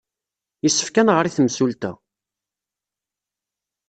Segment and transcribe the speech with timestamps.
[0.63, 1.91] Yessefk ad nɣer i temsulta.